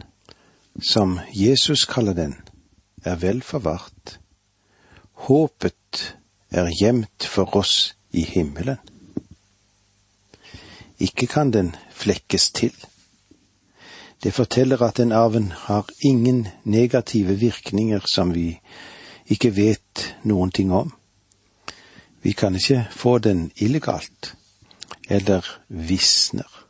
som 0.83 1.19
Jesus 1.35 1.85
kaller 1.85 2.14
den, 2.14 2.35
er 3.04 3.16
vel 3.16 3.42
forvart 3.42 4.21
Håpet 5.21 6.16
er 6.50 6.71
gjemt 6.80 7.26
for 7.28 7.57
oss 7.57 7.92
i 8.11 8.23
himmelen. 8.25 8.78
Ikke 11.00 11.26
kan 11.26 11.50
den 11.50 11.75
flekkes 11.90 12.50
til. 12.50 12.75
Det 14.23 14.35
forteller 14.35 14.83
at 14.83 14.97
den 14.97 15.12
arven 15.12 15.52
har 15.57 15.88
ingen 16.04 16.49
negative 16.64 17.38
virkninger 17.38 18.00
som 18.14 18.35
vi 18.35 18.61
ikke 19.26 19.57
vet 19.57 20.16
noen 20.25 20.50
ting 20.50 20.73
om. 20.73 20.92
Vi 22.23 22.33
kan 22.33 22.54
ikke 22.54 22.85
få 22.92 23.19
den 23.19 23.50
illegalt, 23.57 24.35
eller 25.09 25.47
visner. 25.69 26.66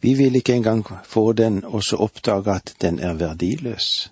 Vi 0.00 0.14
vil 0.14 0.36
ikke 0.36 0.54
engang 0.54 0.84
få 1.04 1.32
den 1.32 1.64
og 1.64 1.84
så 1.84 1.96
oppdage 1.96 2.50
at 2.54 2.74
den 2.80 2.98
er 2.98 3.14
verdiløs 3.14 4.10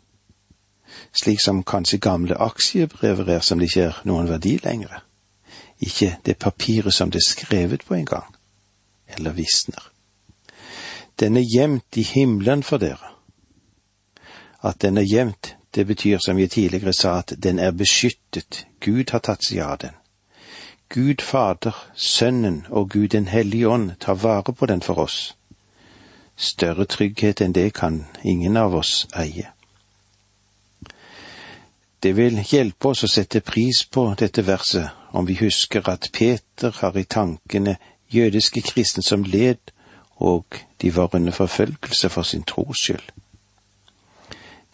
slik 1.12 1.40
som 1.40 1.62
kanskje 1.64 1.98
gamle 1.98 2.36
aksjebrever 2.40 3.28
er 3.36 3.40
som 3.40 3.58
det 3.58 3.70
ikke 3.70 3.88
er 3.90 4.00
noen 4.08 4.28
verdi 4.30 4.56
lenger. 4.64 5.02
Ikke 5.80 6.16
det 6.26 6.38
papiret 6.38 6.94
som 6.94 7.10
det 7.10 7.22
er 7.22 7.28
skrevet 7.28 7.84
på 7.86 7.94
en 7.94 8.06
gang, 8.06 8.31
eller 9.16 9.32
visner. 9.32 9.90
Den 11.20 11.36
er 11.36 11.46
gjemt 11.46 11.96
i 11.96 12.02
himmelen 12.02 12.62
for 12.62 12.82
dere. 12.82 13.12
At 14.62 14.82
den 14.82 14.98
er 14.98 15.06
gjemt, 15.06 15.56
det 15.74 15.86
betyr 15.86 16.18
som 16.18 16.38
jeg 16.38 16.50
tidligere 16.50 16.92
sa, 16.92 17.18
at 17.18 17.34
den 17.42 17.58
er 17.58 17.70
beskyttet, 17.70 18.66
Gud 18.80 19.10
har 19.10 19.18
tatt 19.18 19.44
seg 19.44 19.62
av 19.64 19.78
den. 19.78 19.96
Gud 20.92 21.22
Fader, 21.24 21.76
Sønnen 21.94 22.66
og 22.68 22.90
Gud 22.90 23.08
Den 23.08 23.26
hellige 23.26 23.68
ånd 23.68 23.92
tar 24.00 24.14
vare 24.14 24.52
på 24.52 24.66
den 24.66 24.82
for 24.82 24.98
oss. 24.98 25.36
Større 26.36 26.84
trygghet 26.84 27.40
enn 27.40 27.52
det 27.52 27.72
kan 27.74 28.04
ingen 28.24 28.56
av 28.56 28.74
oss 28.74 29.06
eie. 29.16 29.52
Det 32.02 32.12
vil 32.16 32.42
hjelpe 32.42 32.88
oss 32.88 33.04
å 33.04 33.08
sette 33.08 33.40
pris 33.40 33.84
på 33.86 34.14
dette 34.18 34.42
verset 34.42 34.90
om 35.12 35.26
vi 35.26 35.38
husker 35.38 35.88
at 35.88 36.10
Peter 36.12 36.74
har 36.80 36.98
i 36.98 37.04
tankene 37.04 37.76
jødiske 38.14 38.62
kristne 38.62 39.02
som 39.02 39.22
led, 39.22 39.72
og 40.16 40.44
de 40.82 40.96
var 40.96 41.14
under 41.14 41.32
forfølgelse 41.32 42.08
for 42.08 42.22
sin 42.22 42.42
tros 42.42 42.78
skyld. 42.78 43.08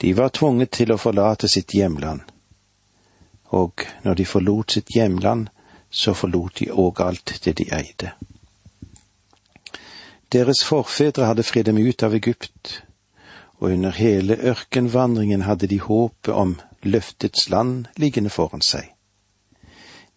De 0.01 0.17
var 0.17 0.29
tvunget 0.29 0.71
til 0.71 0.93
å 0.93 0.97
forlate 0.97 1.49
sitt 1.49 1.75
hjemland, 1.75 2.21
og 3.45 3.87
når 4.05 4.15
de 4.15 4.27
forlot 4.27 4.73
sitt 4.73 4.95
hjemland, 4.95 5.49
så 5.91 6.13
forlot 6.15 6.59
de 6.61 6.71
òg 6.71 7.01
alt 7.01 7.41
det 7.45 7.57
de 7.59 7.65
eide. 7.73 8.13
Deres 10.33 10.65
forfedre 10.65 11.25
hadde 11.25 11.43
fridd 11.43 11.67
dem 11.67 11.79
ut 11.81 12.03
av 12.03 12.15
Egypt, 12.15 12.83
og 13.59 13.73
under 13.73 13.91
hele 13.91 14.37
ørkenvandringen 14.37 15.43
hadde 15.43 15.67
de 15.67 15.81
håpet 15.81 16.35
om 16.35 16.59
løftets 16.83 17.49
land 17.49 17.87
liggende 17.97 18.31
foran 18.31 18.63
seg. 18.63 18.93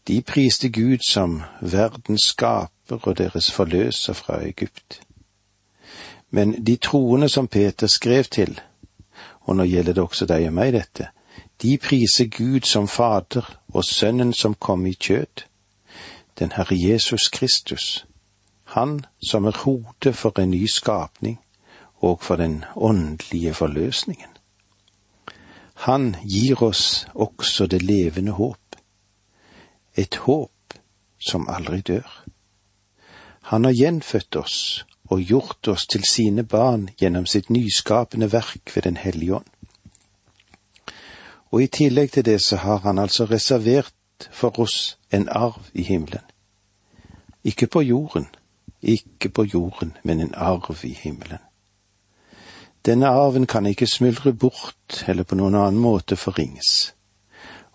De 0.07 0.21
priste 0.21 0.69
Gud 0.69 0.99
som 1.07 1.41
verdens 1.61 2.27
skaper 2.33 2.80
og 2.91 3.17
deres 3.17 3.51
forløser 3.51 4.13
fra 4.13 4.41
Egypt. 4.43 5.01
Men 6.29 6.65
de 6.65 6.75
troende 6.75 7.29
som 7.29 7.47
Peter 7.47 7.87
skrev 7.87 8.23
til, 8.23 8.61
og 9.41 9.55
nå 9.55 9.63
gjelder 9.63 9.93
det 9.93 10.03
også 10.03 10.25
deg 10.25 10.47
og 10.47 10.53
meg 10.53 10.73
dette, 10.73 11.07
de 11.61 11.77
priser 11.77 12.25
Gud 12.25 12.65
som 12.65 12.87
Fader 12.87 13.59
og 13.73 13.83
Sønnen 13.85 14.33
som 14.33 14.55
kom 14.55 14.85
i 14.85 14.93
kjød, 14.93 15.43
den 16.39 16.51
Herre 16.51 16.75
Jesus 16.75 17.29
Kristus, 17.29 18.05
Han 18.63 19.05
som 19.29 19.45
er 19.45 19.57
hodet 19.57 20.15
for 20.15 20.39
en 20.39 20.49
ny 20.49 20.65
skapning 20.65 21.39
og 22.01 22.21
for 22.21 22.35
den 22.35 22.63
åndelige 22.75 23.53
forløsningen. 23.53 24.29
Han 25.73 26.15
gir 26.23 26.63
oss 26.63 27.07
også 27.13 27.67
det 27.67 27.81
levende 27.81 28.31
håp, 28.31 28.75
et 29.97 30.15
håp 30.15 30.73
som 31.19 31.49
aldri 31.49 31.81
dør. 31.81 32.25
Han 33.51 33.65
har 33.65 33.71
gjenfødt 33.71 34.35
oss 34.35 34.85
og 35.11 35.19
gjort 35.21 35.67
oss 35.67 35.83
til 35.87 36.03
sine 36.07 36.43
barn 36.43 36.85
gjennom 37.01 37.25
sitt 37.25 37.49
nyskapende 37.49 38.29
verk 38.31 38.71
ved 38.75 38.83
Den 38.83 38.97
hellige 38.97 39.35
ånd. 39.35 39.49
Og 41.51 41.63
i 41.63 41.67
tillegg 41.67 42.11
til 42.11 42.25
det 42.25 42.41
så 42.41 42.55
har 42.55 42.77
han 42.77 42.99
altså 42.99 43.25
reservert 43.25 44.29
for 44.31 44.59
oss 44.59 44.97
en 45.11 45.27
arv 45.29 45.67
i 45.73 45.83
himmelen. 45.83 46.23
Ikke 47.43 47.67
på 47.67 47.81
jorden, 47.81 48.27
ikke 48.81 49.29
på 49.29 49.43
jorden, 49.43 49.97
men 50.03 50.19
en 50.19 50.33
arv 50.35 50.77
i 50.83 50.93
himmelen. 50.93 51.43
Denne 52.85 53.07
arven 53.07 53.47
kan 53.47 53.65
ikke 53.65 53.87
smuldre 53.87 54.33
bort 54.33 55.03
eller 55.07 55.23
på 55.23 55.35
noen 55.35 55.55
annen 55.55 55.81
måte 55.81 56.15
forringes, 56.15 56.93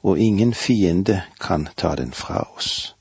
og 0.02 0.18
ingen 0.18 0.54
fiende 0.54 1.22
kan 1.40 1.68
ta 1.76 1.94
den 1.96 2.12
fra 2.12 2.48
oss. 2.56 2.95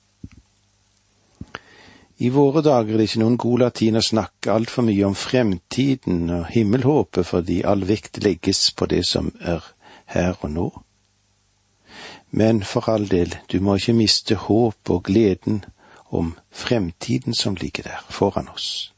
I 2.17 2.29
våre 2.29 2.61
dager 2.63 2.93
er 2.93 3.01
det 3.01 3.09
ikke 3.09 3.23
noen 3.25 3.37
god 3.37 3.61
latin 3.65 3.99
å 3.99 4.03
snakke 4.03 4.53
altfor 4.53 4.85
mye 4.87 5.03
om 5.03 5.15
fremtiden 5.19 6.29
og 6.31 6.45
himmelhåpet 6.53 7.27
fordi 7.27 7.59
all 7.67 7.83
vekt 7.89 8.21
legges 8.23 8.69
på 8.71 8.87
det 8.87 9.03
som 9.09 9.33
er 9.41 9.65
her 10.15 10.37
og 10.39 10.51
nå. 10.53 10.67
Men 12.31 12.63
for 12.63 12.87
all 12.91 13.07
del, 13.11 13.35
du 13.51 13.59
må 13.59 13.75
ikke 13.75 13.97
miste 13.99 14.39
håp 14.47 14.91
og 14.91 15.03
gleden 15.11 15.63
om 16.15 16.33
fremtiden 16.51 17.35
som 17.35 17.59
ligger 17.59 17.83
der 17.83 18.07
foran 18.09 18.47
oss. 18.53 18.91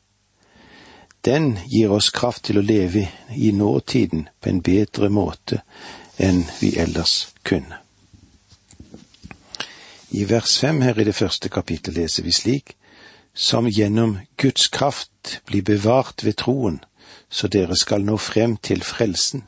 Den 1.25 1.57
gir 1.65 1.91
oss 1.91 2.11
kraft 2.13 2.45
til 2.47 2.61
å 2.61 2.65
leve 2.65 3.07
i 3.33 3.51
nåtiden 3.51 4.27
på 4.39 4.49
en 4.49 4.61
bedre 4.61 5.09
måte 5.09 5.63
enn 6.21 6.45
vi 6.61 6.75
ellers 6.77 7.33
kunne. 7.43 7.81
I 10.13 10.23
vers 10.29 10.59
fem 10.61 10.81
her 10.85 11.01
i 11.01 11.05
det 11.09 11.17
første 11.17 11.49
kapittelet 11.49 12.05
leser 12.05 12.23
vi 12.23 12.31
slik, 12.31 12.77
som 13.37 13.67
gjennom 13.69 14.17
Guds 14.35 14.67
kraft 14.67 15.41
blir 15.45 15.61
bevart 15.61 16.23
ved 16.25 16.39
troen, 16.41 16.79
så 17.29 17.47
dere 17.47 17.75
skal 17.77 18.01
nå 18.05 18.17
frem 18.17 18.57
til 18.57 18.81
frelsen. 18.83 19.43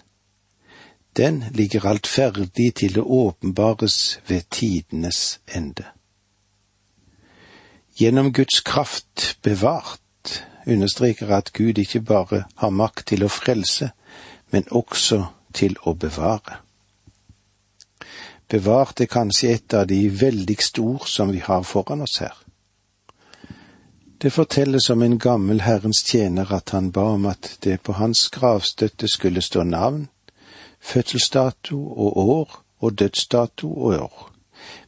Den 1.17 1.43
ligger 1.57 1.87
alt 1.89 2.07
ferdig 2.07 2.69
til 2.77 2.99
å 3.01 3.07
åpenbares 3.25 4.19
ved 4.29 4.45
tidenes 4.53 5.39
ende. 5.47 5.87
Gjennom 7.97 8.29
Guds 8.31 8.61
kraft 8.61 9.39
bevart 9.43 10.45
understreker 10.69 11.33
at 11.33 11.49
Gud 11.53 11.81
ikke 11.81 12.01
bare 12.05 12.43
har 12.61 12.69
makt 12.69 13.07
til 13.11 13.25
å 13.25 13.31
frelse, 13.33 13.89
men 14.53 14.69
også 14.69 15.23
til 15.53 15.75
å 15.81 15.95
bevare. 15.97 16.61
Bevart 18.49 19.01
er 19.01 19.09
kanskje 19.09 19.49
et 19.55 19.73
av 19.73 19.89
de 19.89 20.03
veldigste 20.21 20.81
ord 20.81 21.09
som 21.09 21.33
vi 21.33 21.41
har 21.41 21.65
foran 21.65 22.05
oss 22.05 22.21
her. 22.21 22.37
Det 24.21 24.31
fortelles 24.31 24.89
om 24.89 25.01
en 25.01 25.19
gammel 25.19 25.61
Herrens 25.61 26.03
tjener 26.03 26.49
at 26.51 26.69
han 26.69 26.91
ba 26.91 27.05
om 27.13 27.25
at 27.25 27.57
det 27.63 27.77
på 27.87 27.93
hans 27.95 28.25
gravstøtte 28.29 29.07
skulle 29.07 29.41
stå 29.41 29.63
navn, 29.63 30.09
fødselsdato 30.79 31.77
og 31.77 32.17
år 32.17 32.57
og 32.79 32.99
dødsdato 32.99 33.71
og 33.73 33.93
år, 34.03 34.31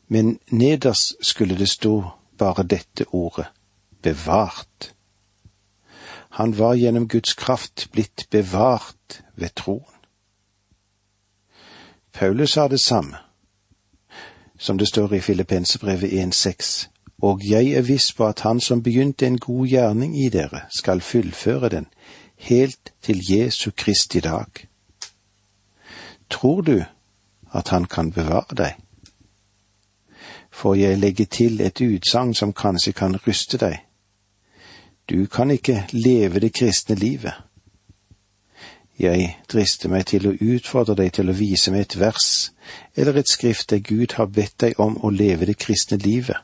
men 0.08 0.40
nederst 0.52 1.16
skulle 1.22 1.56
det 1.58 1.70
stå 1.70 2.04
bare 2.38 2.64
dette 2.64 3.06
ordet 3.12 3.46
bevart. 4.02 4.92
Han 6.30 6.58
var 6.58 6.76
gjennom 6.76 7.08
Guds 7.08 7.34
kraft 7.34 7.88
blitt 7.92 8.28
bevart 8.32 9.24
ved 9.36 9.56
troen. 9.56 9.96
Paulus 12.14 12.52
sa 12.52 12.68
det 12.68 12.80
samme, 12.80 13.18
som 14.60 14.78
det 14.78 14.88
står 14.88 15.14
i 15.14 15.20
Filippensebrevet 15.20 16.12
1,6, 16.12 16.88
og 17.22 17.42
jeg 17.46 17.72
er 17.78 17.82
viss 17.82 18.14
på 18.14 18.26
at 18.28 18.42
Han 18.42 18.60
som 18.60 18.84
begynte 18.84 19.28
en 19.28 19.40
god 19.40 19.68
gjerning 19.68 20.18
i 20.18 20.30
dere, 20.30 20.62
skal 20.78 21.02
fullføre 21.02 21.70
den, 21.70 21.88
helt 22.36 22.94
til 23.02 23.22
Jesu 23.32 23.72
Kristi 23.72 24.20
dag. 24.20 24.68
Tror 26.30 26.62
du 26.62 26.84
at 27.54 27.68
Han 27.70 27.86
kan 27.86 28.12
bevare 28.12 28.56
deg? 28.58 28.74
får 30.52 30.76
jeg 30.76 30.98
legge 31.00 31.26
til 31.26 31.62
et 31.62 31.82
utsagn 31.82 32.34
som 32.34 32.54
kanskje 32.54 32.94
kan 32.94 33.16
ryste 33.28 33.58
deg. 33.58 33.80
Du 35.10 35.26
kan 35.28 35.52
ikke 35.52 35.88
leve 35.92 36.40
det 36.40 36.54
kristne 36.54 36.96
livet. 36.96 37.34
Jeg 39.00 39.38
drister 39.50 39.90
meg 39.90 40.06
til 40.12 40.28
å 40.28 40.36
utfordre 40.36 40.96
deg 40.96 41.14
til 41.16 41.32
å 41.32 41.36
vise 41.36 41.72
meg 41.72 41.88
et 41.88 41.98
vers 42.00 42.52
eller 42.96 43.18
et 43.18 43.30
skrift 43.30 43.72
der 43.72 43.80
Gud 43.80 44.14
har 44.20 44.30
bedt 44.30 44.60
deg 44.62 44.80
om 44.80 45.00
å 45.02 45.10
leve 45.10 45.48
det 45.50 45.58
kristne 45.58 45.98
livet. 45.98 46.38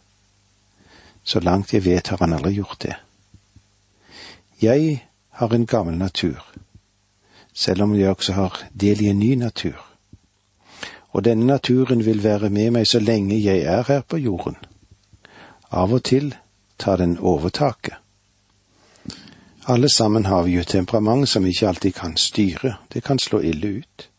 Så 1.28 1.40
langt 1.44 1.74
jeg 1.74 1.84
vet, 1.86 2.08
har 2.08 2.22
han 2.24 2.34
aldri 2.34 2.54
gjort 2.56 2.80
det. 2.86 2.96
Jeg 4.62 5.04
har 5.30 5.54
en 5.54 5.66
gammel 5.66 5.98
natur, 6.00 6.40
selv 7.54 7.84
om 7.84 7.96
jeg 7.96 8.10
også 8.10 8.34
har 8.34 8.64
del 8.74 9.04
i 9.04 9.12
en 9.12 9.20
ny 9.20 9.36
natur 9.36 9.84
og 11.18 11.26
denne 11.26 11.46
naturen 11.46 12.06
vil 12.06 12.24
være 12.24 12.50
med 12.50 12.72
meg 12.76 12.88
så 12.88 13.00
lenge 13.00 13.40
jeg 13.42 13.64
er 13.66 13.84
her 13.88 14.02
på 14.02 14.20
jorden. 14.22 14.58
Av 15.72 15.94
og 15.94 16.04
til 16.04 16.36
tar 16.78 17.02
den 17.02 17.18
overtaket. 17.18 17.96
Alle 19.68 19.90
sammen 19.90 20.26
har 20.26 20.44
vi 20.44 20.60
jo 20.60 20.64
temperament 20.64 21.30
som 21.30 21.46
ikke 21.46 21.68
alltid 21.68 21.94
kan 21.94 22.14
styre, 22.18 22.78
det 22.94 23.04
kan 23.04 23.20
slå 23.20 23.40
ille 23.40 23.68
ut. 23.82 24.10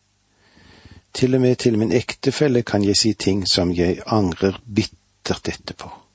Til 1.14 1.34
og 1.34 1.40
med 1.40 1.56
til 1.56 1.78
min 1.78 1.92
ektefelle 1.92 2.62
kan 2.62 2.84
jeg 2.84 2.96
si 2.96 3.14
ting 3.14 3.46
som 3.48 3.72
jeg 3.72 4.02
angrer 4.06 4.58
bittert 4.66 5.48
etterpå. 5.48 6.07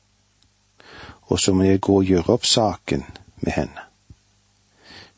Og 1.28 1.40
så 1.40 1.54
må 1.54 1.64
jeg 1.64 1.82
gå 1.82 1.96
og 2.02 2.10
gjøre 2.10 2.36
opp 2.36 2.46
saken 2.46 3.06
med 3.44 3.54
henne. 3.56 3.88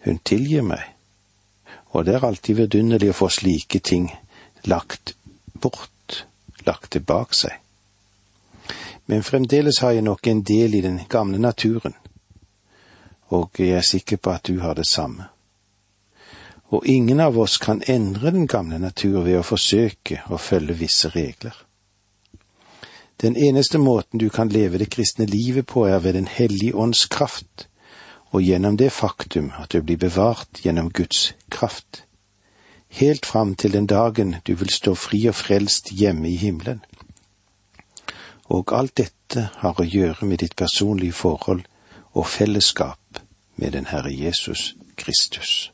Hun 0.06 0.20
tilgir 0.22 0.62
meg, 0.62 0.84
og 1.96 2.06
det 2.06 2.16
er 2.16 2.26
alltid 2.28 2.60
vidunderlig 2.60 3.10
å 3.10 3.18
få 3.18 3.30
slike 3.34 3.80
ting 3.80 4.10
lagt 4.70 5.16
bort, 5.54 6.26
lagt 6.66 6.98
bak 7.06 7.34
seg. 7.34 7.58
Men 9.06 9.24
fremdeles 9.24 9.80
har 9.82 9.96
jeg 9.96 10.06
nok 10.06 10.28
en 10.28 10.42
del 10.46 10.76
i 10.76 10.82
den 10.86 11.00
gamle 11.10 11.42
naturen, 11.42 11.96
og 13.34 13.58
jeg 13.58 13.78
er 13.78 13.86
sikker 13.86 14.22
på 14.22 14.34
at 14.34 14.46
du 14.46 14.60
har 14.62 14.78
det 14.78 14.88
samme. 14.90 15.30
Og 16.74 16.86
ingen 16.86 17.20
av 17.22 17.38
oss 17.40 17.58
kan 17.62 17.82
endre 17.88 18.32
den 18.32 18.48
gamle 18.48 18.80
natur 18.82 19.22
ved 19.24 19.40
å 19.40 19.46
forsøke 19.46 20.24
å 20.30 20.38
følge 20.42 20.78
visse 20.78 21.10
regler. 21.14 21.65
Den 23.22 23.36
eneste 23.36 23.78
måten 23.78 24.20
du 24.20 24.30
kan 24.30 24.50
leve 24.50 24.78
det 24.78 24.90
kristne 24.90 25.26
livet 25.26 25.66
på, 25.66 25.86
er 25.86 26.00
ved 26.00 26.14
Den 26.14 26.28
hellige 26.28 26.76
ånds 26.76 27.06
kraft, 27.06 27.68
og 28.32 28.42
gjennom 28.42 28.78
det 28.78 28.92
faktum 28.92 29.52
at 29.60 29.72
du 29.72 29.82
blir 29.82 29.98
bevart 29.98 30.60
gjennom 30.64 30.92
Guds 30.92 31.34
kraft 31.50 32.06
helt 32.96 33.26
fram 33.26 33.56
til 33.56 33.74
den 33.74 33.88
dagen 33.88 34.36
du 34.48 34.56
vil 34.56 34.70
stå 34.70 34.96
fri 34.96 35.26
og 35.28 35.36
frelst 35.36 35.92
hjemme 35.92 36.30
i 36.30 36.36
himmelen. 36.36 36.82
Og 38.46 38.72
alt 38.78 38.98
dette 38.98 39.50
har 39.62 39.80
å 39.80 39.88
gjøre 39.88 40.28
med 40.30 40.40
ditt 40.44 40.56
personlige 40.56 41.18
forhold 41.18 41.66
og 42.14 42.28
fellesskap 42.28 43.20
med 43.56 43.74
den 43.74 43.90
Herre 43.90 44.14
Jesus 44.14 44.76
Kristus. 44.96 45.72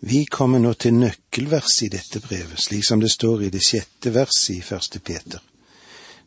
Vi 0.00 0.24
kommer 0.24 0.58
nå 0.58 0.72
til 0.72 0.94
nøkkelverset 0.94 1.86
i 1.86 1.92
dette 1.98 2.20
brevet, 2.22 2.58
slik 2.58 2.86
som 2.86 3.00
det 3.00 3.10
står 3.10 3.42
i 3.42 3.50
det 3.50 3.62
sjette 3.66 4.14
verset 4.14 4.56
i 4.56 4.62
første 4.62 5.00
Peter. 5.00 5.42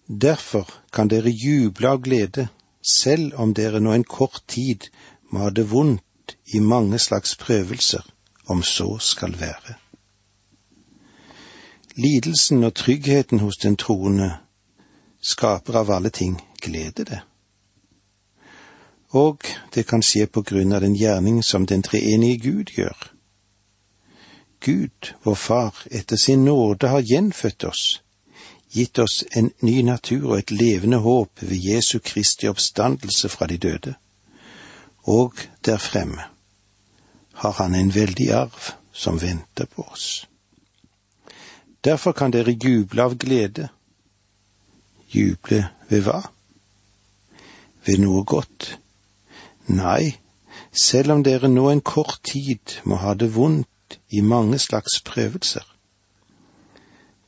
Derfor 0.07 0.67
kan 0.91 1.07
dere 1.07 1.29
juble 1.29 1.89
av 1.89 2.01
glede, 2.01 2.49
selv 2.81 3.33
om 3.39 3.53
dere 3.53 3.79
nå 3.79 3.93
en 3.93 4.03
kort 4.03 4.43
tid 4.47 4.89
må 5.29 5.45
ha 5.45 5.49
det 5.49 5.69
vondt 5.71 6.35
i 6.53 6.59
mange 6.59 6.99
slags 6.99 7.35
prøvelser 7.35 8.03
om 8.45 8.63
så 8.63 8.97
skal 8.99 9.37
være. 9.39 9.77
Lidelsen 11.95 12.63
og 12.63 12.73
tryggheten 12.75 13.39
hos 13.39 13.57
den 13.57 13.75
troende 13.75 14.31
skaper 15.21 15.75
av 15.75 15.91
alle 15.91 16.09
ting 16.09 16.39
glede, 16.61 17.05
det. 17.05 17.21
Og 19.11 19.43
det 19.75 19.83
kan 19.87 20.01
skje 20.01 20.25
på 20.27 20.41
grunn 20.41 20.71
av 20.73 20.81
den 20.81 20.95
gjerning 20.95 21.41
som 21.43 21.65
den 21.67 21.83
treenige 21.83 22.37
Gud 22.37 22.71
gjør. 22.77 23.11
Gud, 24.61 25.13
vår 25.23 25.35
Far, 25.35 25.83
etter 25.91 26.15
sin 26.15 26.45
nåde 26.45 26.87
har 26.87 27.01
gjenfødt 27.01 27.63
oss, 27.63 28.01
gitt 28.71 28.99
oss 28.99 29.23
en 29.31 29.51
ny 29.61 29.81
natur 29.81 30.31
og 30.31 30.37
et 30.39 30.51
levende 30.51 31.01
håp 31.03 31.41
ved 31.41 31.57
Jesu 31.57 31.99
Kristi 31.99 32.47
oppstandelse 32.47 33.29
fra 33.29 33.47
de 33.47 33.57
døde. 33.57 33.93
Og 35.03 35.33
der 35.65 35.77
fremme 35.77 36.23
har 37.33 37.51
han 37.51 37.75
en 37.75 37.95
veldig 37.95 38.29
arv 38.31 38.73
som 38.93 39.21
venter 39.21 39.65
på 39.65 39.81
oss. 39.91 40.27
Derfor 41.83 42.11
kan 42.11 42.31
dere 42.31 42.53
juble 42.53 43.03
av 43.03 43.17
glede. 43.17 43.69
Juble 45.09 45.63
ved 45.89 46.05
hva? 46.05 46.21
Ved 47.85 48.03
noe 48.03 48.23
godt? 48.23 48.77
Nei, 49.67 50.19
selv 50.71 51.15
om 51.15 51.23
dere 51.25 51.49
nå 51.49 51.69
en 51.71 51.81
kort 51.81 52.21
tid 52.31 52.77
må 52.85 53.01
ha 53.01 53.15
det 53.17 53.33
vondt 53.35 53.97
i 54.09 54.21
mange 54.21 54.59
slags 54.59 55.01
prøvelser. 55.01 55.65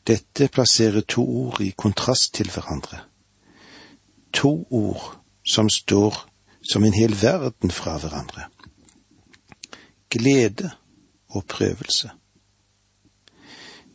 Dette 0.07 0.47
plasserer 0.47 1.01
to 1.01 1.23
ord 1.23 1.61
i 1.61 1.71
kontrast 1.71 2.33
til 2.33 2.49
hverandre. 2.51 2.99
To 4.33 4.67
ord 4.69 5.03
som 5.45 5.69
står 5.69 6.17
som 6.61 6.83
en 6.83 6.93
hel 6.93 7.15
verden 7.21 7.71
fra 7.71 7.97
hverandre. 7.97 8.49
Glede 10.09 10.71
og 11.29 11.45
prøvelse. 11.47 12.11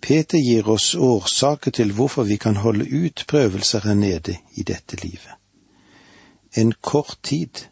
Peter 0.00 0.38
gir 0.38 0.68
oss 0.68 0.94
årsaker 0.94 1.70
til 1.70 1.92
hvorfor 1.92 2.24
vi 2.24 2.36
kan 2.36 2.56
holde 2.56 2.86
ut 2.88 3.24
prøvelser 3.28 3.84
her 3.84 3.94
nede 3.94 4.38
i 4.54 4.62
dette 4.62 4.96
livet. 5.02 5.34
En 6.56 6.72
kort 6.72 7.18
tid. 7.22 7.66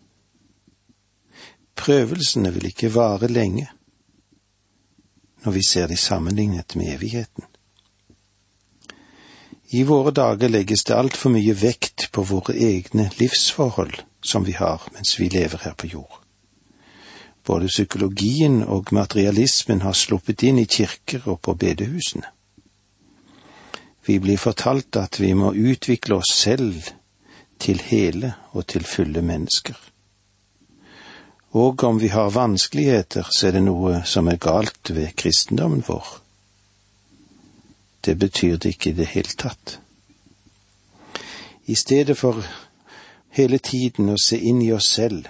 Prøvelsene 1.77 2.53
vil 2.53 2.67
ikke 2.67 2.95
vare 2.95 3.29
lenge 3.29 3.69
når 5.45 5.53
vi 5.53 5.63
ser 5.63 5.87
de 5.87 5.97
sammenlignet 5.97 6.77
med 6.77 6.95
evigheten. 6.95 7.45
I 9.77 9.83
våre 9.85 10.11
dager 10.11 10.49
legges 10.49 10.87
det 10.89 10.95
altfor 10.97 11.35
mye 11.35 11.53
vekt 11.53 12.07
på 12.17 12.23
våre 12.25 12.55
egne 12.57 13.11
livsforhold 13.19 13.99
som 14.25 14.47
vi 14.47 14.55
har 14.57 14.87
mens 14.95 15.19
vi 15.21 15.29
lever 15.29 15.67
her 15.67 15.75
på 15.77 15.91
jord. 15.91 16.23
Både 17.45 17.69
psykologien 17.69 18.63
og 18.63 18.89
materialismen 18.97 19.85
har 19.85 19.93
sluppet 19.93 20.47
inn 20.49 20.63
i 20.63 20.65
kirker 20.65 21.29
og 21.29 21.43
på 21.45 21.55
bedehusene. 21.61 22.33
Vi 24.07 24.17
blir 24.23 24.41
fortalt 24.41 24.97
at 24.97 25.21
vi 25.21 25.35
må 25.35 25.53
utvikle 25.53 26.23
oss 26.23 26.33
selv 26.33 26.89
til 27.61 27.83
hele 27.91 28.33
og 28.57 28.65
til 28.73 28.87
fulle 28.87 29.21
mennesker. 29.23 29.77
Og 31.53 31.85
om 31.85 32.01
vi 32.01 32.09
har 32.17 32.33
vanskeligheter, 32.33 33.29
så 33.29 33.51
er 33.51 33.59
det 33.59 33.67
noe 33.69 34.01
som 34.09 34.29
er 34.33 34.41
galt 34.41 34.95
ved 34.97 35.13
kristendommen 35.21 35.85
vår. 35.85 36.26
Det 38.07 38.19
betyr 38.19 38.57
det 38.57 38.69
ikke 38.69 38.91
i 38.91 38.93
det 38.93 39.07
hele 39.07 39.35
tatt. 39.39 39.81
I 41.67 41.75
stedet 41.75 42.15
for 42.19 42.45
hele 43.35 43.59
tiden 43.59 44.13
å 44.13 44.21
se 44.23 44.39
inn 44.39 44.61
i 44.63 44.71
oss 44.73 44.93
selv, 44.95 45.27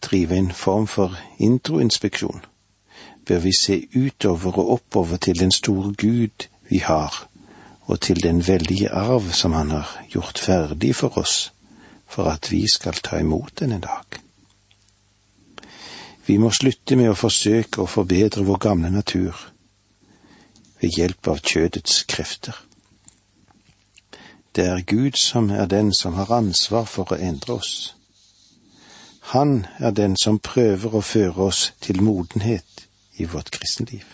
drive 0.00 0.38
en 0.38 0.48
form 0.56 0.86
for 0.88 1.18
introinspeksjon, 1.36 2.40
bør 3.28 3.44
vi 3.44 3.52
se 3.58 3.76
utover 3.92 4.58
og 4.58 4.72
oppover 4.78 5.20
til 5.20 5.38
den 5.38 5.52
store 5.52 5.92
Gud 5.92 6.48
vi 6.70 6.80
har, 6.80 7.28
og 7.84 8.00
til 8.00 8.22
den 8.22 8.40
veldige 8.48 8.88
arv 8.88 9.30
som 9.36 9.52
Han 9.52 9.70
har 9.70 9.92
gjort 10.08 10.38
ferdig 10.38 10.96
for 10.96 11.18
oss, 11.18 11.52
for 12.08 12.24
at 12.32 12.50
vi 12.50 12.64
skal 12.72 12.94
ta 13.04 13.20
imot 13.20 13.60
den 13.60 13.72
en 13.72 13.84
dag. 13.84 14.20
Vi 16.26 16.38
må 16.38 16.50
slutte 16.50 16.96
med 16.96 17.10
å 17.10 17.18
forsøke 17.18 17.82
å 17.82 17.90
forbedre 17.90 18.44
vår 18.48 18.58
gamle 18.58 18.90
natur 18.90 19.51
ved 20.82 20.98
hjelp 20.98 21.28
av 21.28 21.40
kjødets 21.46 22.02
krefter. 22.10 22.56
Det 24.56 24.66
er 24.66 24.82
Gud 24.86 25.16
som 25.16 25.50
er 25.50 25.66
den 25.66 25.92
som 25.94 26.14
har 26.18 26.32
ansvar 26.34 26.84
for 26.84 27.14
å 27.14 27.20
endre 27.20 27.54
oss. 27.54 27.94
Han 29.32 29.66
er 29.78 29.94
den 29.96 30.16
som 30.20 30.42
prøver 30.42 30.98
å 30.98 31.00
føre 31.00 31.46
oss 31.46 31.70
til 31.80 32.02
modenhet 32.02 32.88
i 33.16 33.24
vårt 33.24 33.50
kristenliv. 33.54 34.04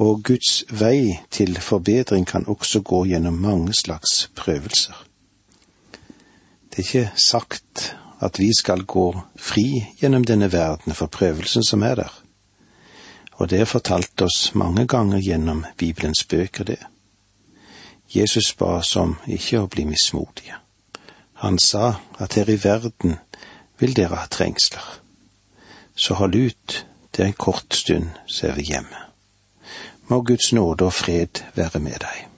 Og 0.00 0.22
Guds 0.24 0.64
vei 0.70 1.18
til 1.30 1.58
forbedring 1.60 2.24
kan 2.24 2.46
også 2.48 2.80
gå 2.80 3.04
gjennom 3.10 3.36
mange 3.42 3.74
slags 3.76 4.30
prøvelser. 4.34 4.96
Det 6.70 6.78
er 6.78 6.86
ikke 6.86 7.20
sagt 7.20 7.96
at 8.20 8.38
vi 8.38 8.48
skal 8.56 8.86
gå 8.86 9.10
fri 9.36 9.84
gjennom 10.00 10.24
denne 10.24 10.52
verden 10.52 10.94
for 10.94 11.12
prøvelsen 11.12 11.66
som 11.66 11.82
er 11.82 11.94
der. 12.00 12.12
Og 13.40 13.48
det 13.48 13.60
er 13.60 13.68
fortalt 13.68 14.20
oss 14.20 14.50
mange 14.54 14.84
ganger 14.86 15.18
gjennom 15.24 15.64
Bibelens 15.80 16.24
bøker, 16.28 16.64
det. 16.64 16.80
Jesus 18.12 18.52
ba 18.58 18.76
oss 18.80 18.92
om 19.00 19.16
ikke 19.26 19.62
å 19.62 19.68
bli 19.70 19.86
mismodige. 19.88 20.58
Han 21.40 21.58
sa 21.58 21.94
at 22.20 22.36
her 22.36 22.50
i 22.52 22.58
verden 22.60 23.16
vil 23.80 23.96
dere 23.96 24.20
ha 24.20 24.26
trengsler. 24.28 24.84
Så 25.96 26.18
hold 26.20 26.36
ut, 26.36 26.80
det 27.16 27.22
er 27.22 27.30
en 27.30 27.38
kort 27.46 27.74
stund, 27.74 28.10
så 28.26 28.50
er 28.50 28.58
vi 28.58 28.68
hjemme. 28.74 29.06
Må 30.10 30.20
Guds 30.20 30.52
nåde 30.52 30.84
og 30.84 30.92
fred 30.92 31.40
være 31.56 31.80
med 31.80 32.02
deg. 32.04 32.29